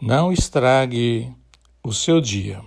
Não 0.00 0.30
estrague 0.30 1.34
o 1.82 1.90
seu 1.90 2.20
dia. 2.20 2.60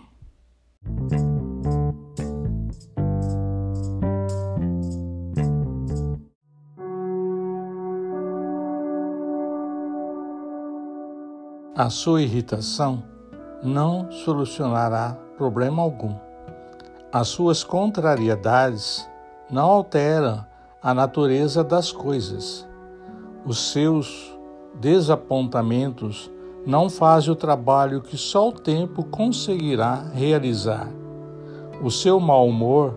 A 11.75 11.91
sua 11.91 12.23
irritação 12.23 13.03
não 13.61 14.11
solucionará 14.11 15.15
problema 15.37 15.83
algum. 15.83 16.15
As 17.11 17.27
suas 17.27 17.63
contrariedades 17.63 19.07
não 19.51 19.69
alteram 19.69 20.43
a 20.81 20.95
natureza 20.95 21.63
das 21.63 21.91
coisas. 21.91 22.67
Os 23.45 23.71
seus 23.71 24.35
desapontamentos 24.81 26.31
não 26.65 26.89
fazem 26.89 27.31
o 27.31 27.35
trabalho 27.35 28.01
que 28.01 28.17
só 28.17 28.49
o 28.49 28.53
tempo 28.53 29.03
conseguirá 29.03 30.09
realizar. 30.13 30.89
O 31.81 31.89
seu 31.89 32.19
mau 32.19 32.47
humor 32.47 32.95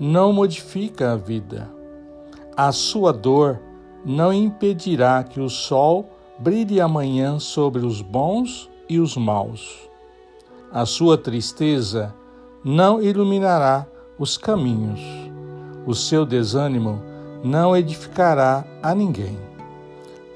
não 0.00 0.32
modifica 0.32 1.12
a 1.12 1.16
vida. 1.16 1.70
A 2.56 2.72
sua 2.72 3.12
dor 3.12 3.60
não 4.04 4.32
impedirá 4.32 5.22
que 5.22 5.40
o 5.40 5.48
sol 5.48 6.10
brilhe 6.38 6.80
amanhã 6.80 7.38
sobre 7.38 7.84
os 7.84 8.00
bons 8.00 8.70
e 8.88 8.98
os 8.98 9.16
maus. 9.16 9.88
A 10.72 10.86
sua 10.86 11.16
tristeza 11.18 12.14
não 12.64 13.00
iluminará 13.00 13.86
os 14.18 14.36
caminhos. 14.36 15.00
O 15.86 15.94
seu 15.94 16.24
desânimo 16.24 17.00
não 17.44 17.76
edificará 17.76 18.64
a 18.82 18.94
ninguém. 18.94 19.38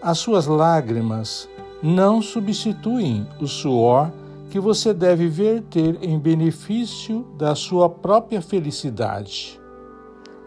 As 0.02 0.18
suas 0.18 0.46
lágrimas 0.46 1.48
não 1.82 2.22
substituem 2.22 3.26
o 3.40 3.46
suor 3.46 4.10
que 4.50 4.58
você 4.58 4.94
deve 4.94 5.28
verter 5.28 5.98
em 6.02 6.18
benefício 6.18 7.26
da 7.36 7.54
sua 7.54 7.88
própria 7.88 8.40
felicidade. 8.40 9.60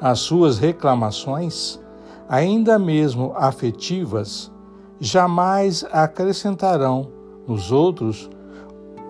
As 0.01 0.19
suas 0.19 0.57
reclamações, 0.57 1.79
ainda 2.27 2.79
mesmo 2.79 3.33
afetivas, 3.35 4.51
jamais 4.99 5.85
acrescentarão 5.91 7.09
nos 7.47 7.71
outros 7.71 8.29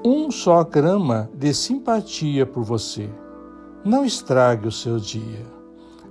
um 0.03 0.31
só 0.31 0.63
grama 0.63 1.29
de 1.33 1.53
simpatia 1.53 2.45
por 2.45 2.63
você. 2.63 3.09
Não 3.83 4.05
estrague 4.05 4.67
o 4.67 4.71
seu 4.71 4.97
dia. 4.97 5.45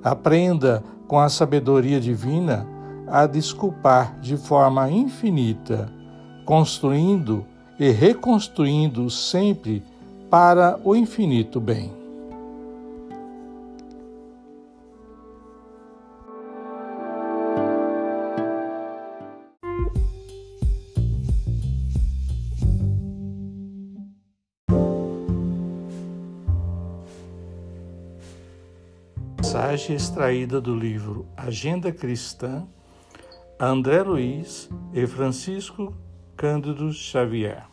Aprenda 0.02 0.82
com 1.06 1.18
a 1.18 1.28
sabedoria 1.28 2.00
divina 2.00 2.66
a 3.06 3.26
desculpar 3.26 4.18
de 4.20 4.36
forma 4.36 4.90
infinita, 4.90 5.90
construindo 6.48 7.44
e 7.78 7.90
reconstruindo 7.90 9.10
sempre 9.10 9.82
para 10.30 10.80
o 10.82 10.96
infinito 10.96 11.60
bem. 11.60 11.92
Mensagem 29.36 29.96
extraída 29.96 30.62
do 30.62 30.74
livro 30.74 31.26
Agenda 31.36 31.92
Cristã, 31.92 32.66
André 33.60 34.02
Luiz 34.02 34.70
e 34.94 35.06
Francisco 35.06 36.07
Cândido 36.38 36.92
Xavier. 36.92 37.64